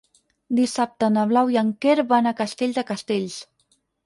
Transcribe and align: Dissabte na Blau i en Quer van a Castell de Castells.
Dissabte 0.59 1.09
na 1.17 1.25
Blau 1.31 1.51
i 1.57 1.59
en 1.63 1.69
Quer 1.85 1.97
van 2.15 2.31
a 2.31 2.35
Castell 2.41 2.75
de 2.79 2.87
Castells. 2.89 3.39